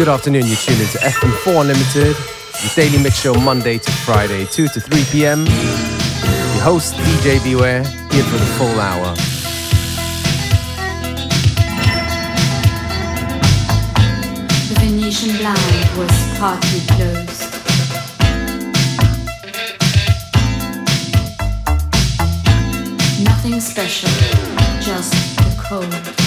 [0.00, 4.68] Good afternoon, you're tuned into FM4 Unlimited, the daily mix show Monday to Friday, 2
[4.68, 5.44] to 3 p.m.
[5.44, 9.14] Your host, DJ Beware, here for the full hour.
[14.68, 17.42] The Venetian blind was partly closed.
[23.22, 24.08] Nothing special,
[24.80, 26.19] just the cold.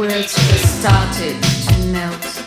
[0.00, 2.39] Words just started to melt.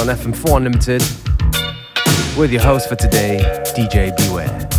[0.00, 1.02] On FM4 Unlimited
[2.38, 3.38] with your host for today,
[3.76, 4.69] DJ Beware.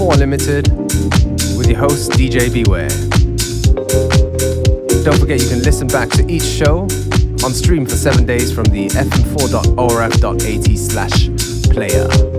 [0.00, 0.66] 4 Limited
[1.58, 2.88] with your host, DJ Beware.
[5.04, 6.84] Don't forget you can listen back to each show
[7.44, 11.28] on stream for seven days from the fm4.orf.at slash
[11.70, 12.29] player.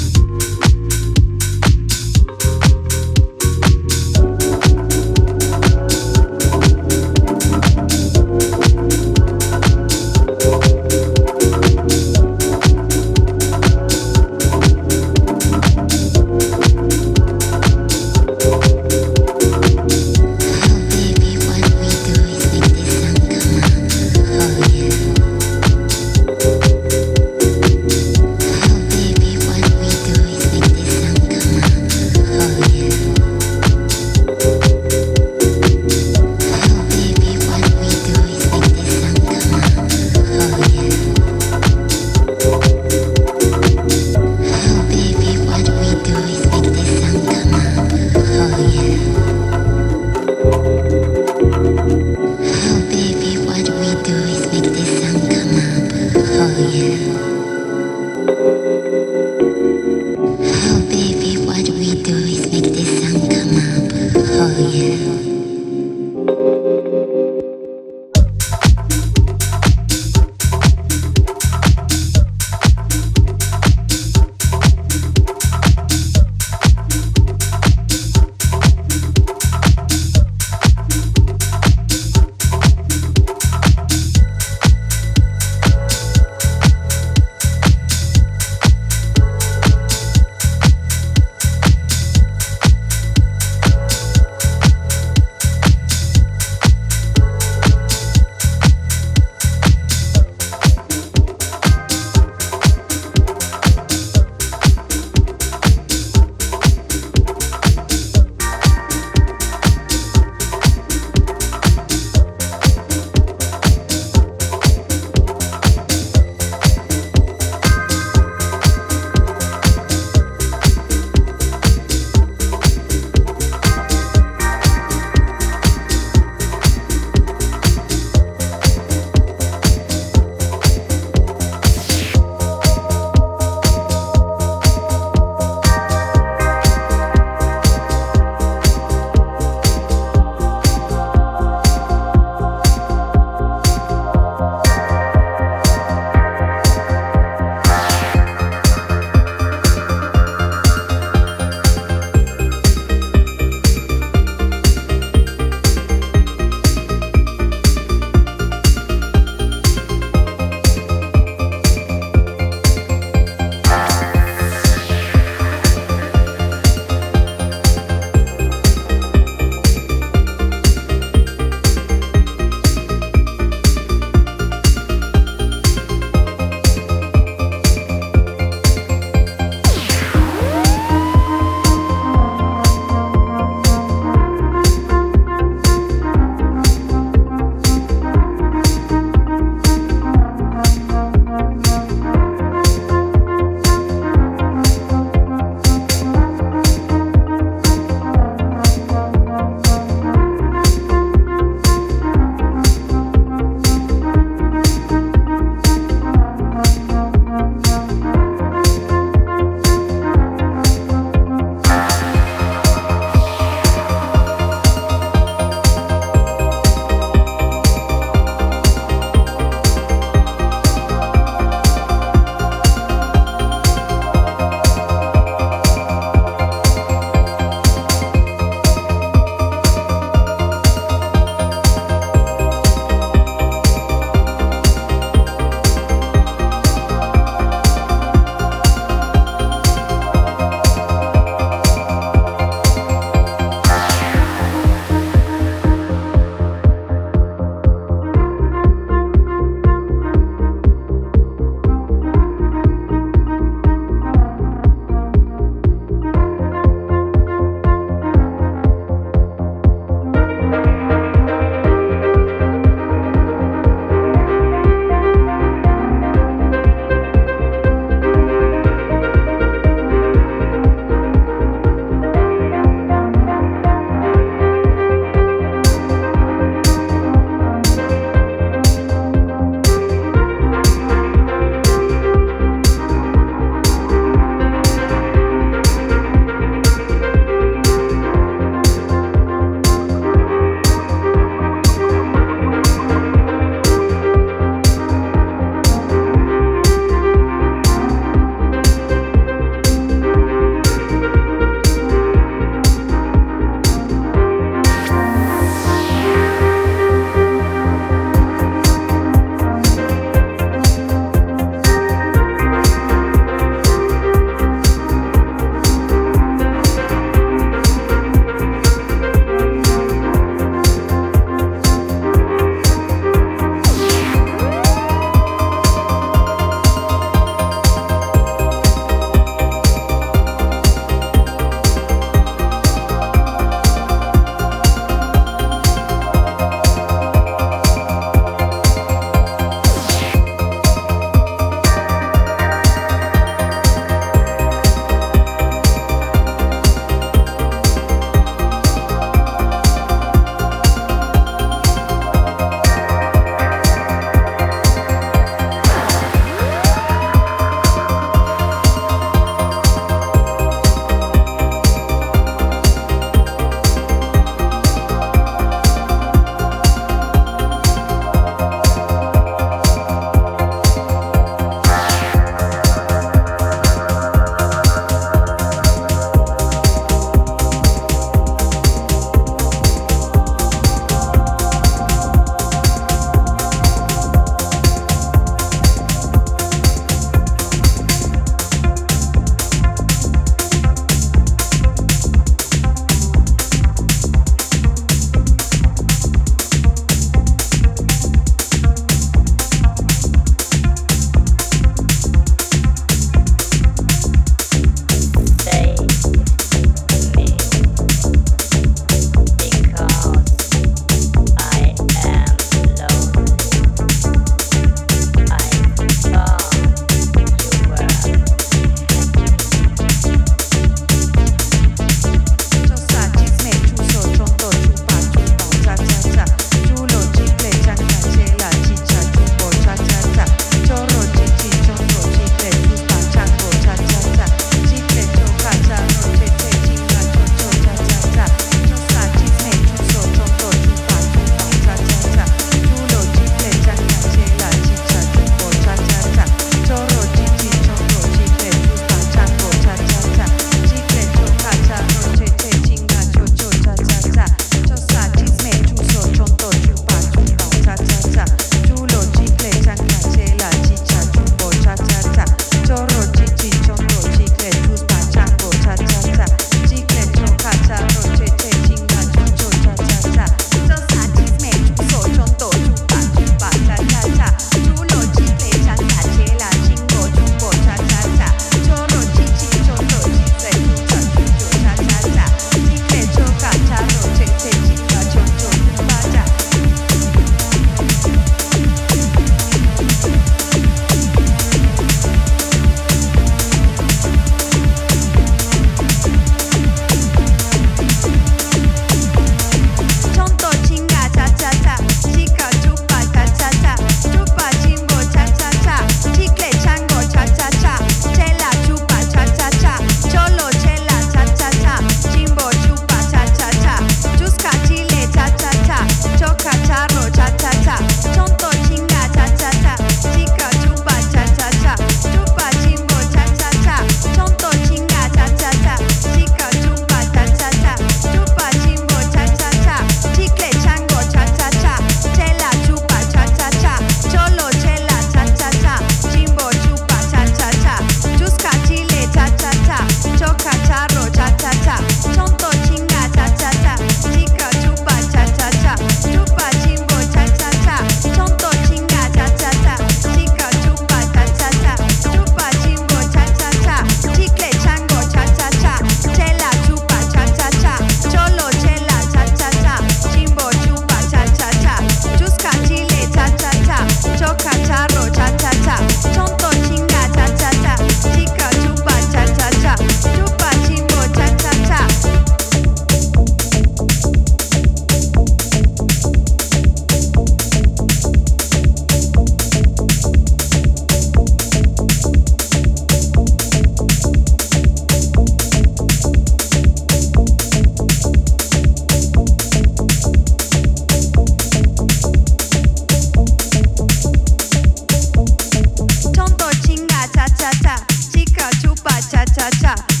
[599.41, 600.00] cha cha.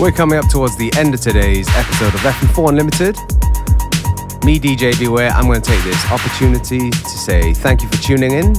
[0.00, 3.16] We're coming up towards the end of today's episode of FM4 Unlimited.
[4.46, 8.32] Me, DJ Beware, I'm going to take this opportunity to say thank you for tuning
[8.32, 8.56] in.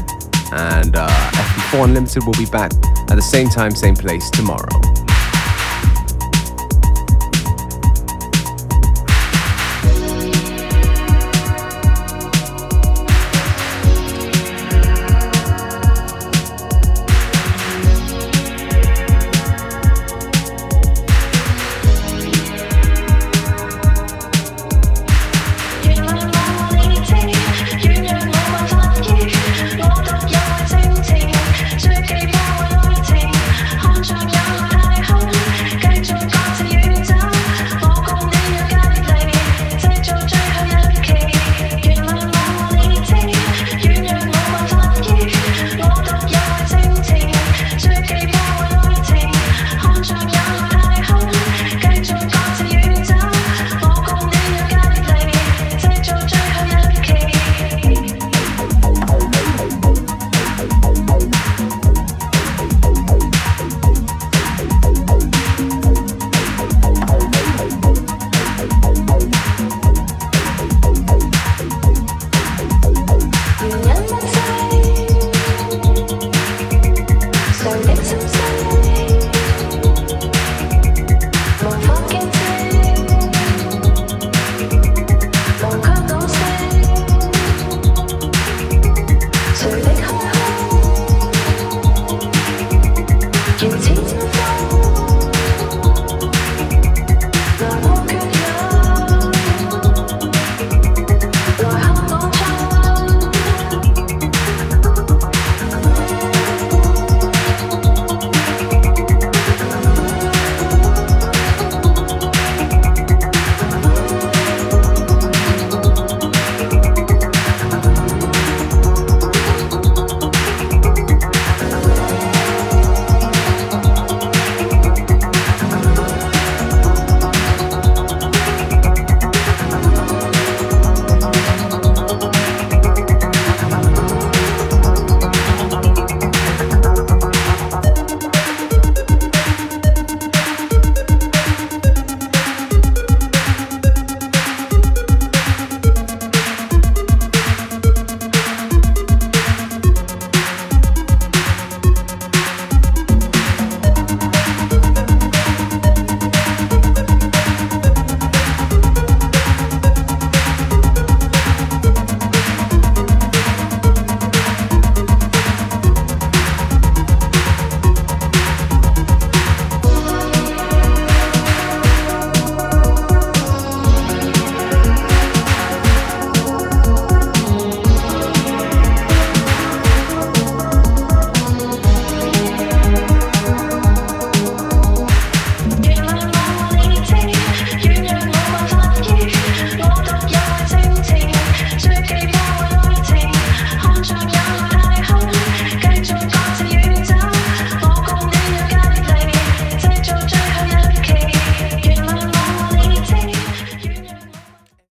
[0.53, 2.71] And uh, FM4 Unlimited will be back
[3.09, 4.90] at the same time, same place tomorrow.